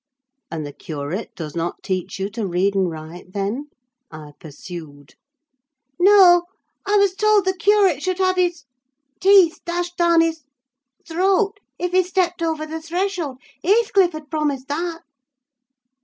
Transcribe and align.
"And 0.49 0.65
the 0.65 0.73
curate 0.73 1.29
does 1.35 1.55
not 1.55 1.83
teach 1.83 2.17
you 2.17 2.27
to 2.31 2.47
read 2.47 2.73
and 2.73 2.89
write, 2.89 3.33
then?" 3.33 3.69
I 4.09 4.31
pursued. 4.39 5.13
"No, 5.99 6.45
I 6.87 6.97
was 6.97 7.13
told 7.13 7.45
the 7.45 7.53
curate 7.55 8.01
should 8.01 8.17
have 8.17 8.35
his—— 8.35 8.63
teeth 9.21 9.59
dashed 9.63 9.97
down 9.97 10.21
his—— 10.21 10.45
throat, 11.07 11.59
if 11.77 11.91
he 11.91 12.01
stepped 12.01 12.41
over 12.41 12.65
the 12.65 12.81
threshold—Heathcliff 12.81 14.13
had 14.13 14.31
promised 14.31 14.69
that!" 14.69 15.01